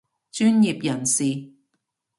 [0.31, 1.51] 專業人士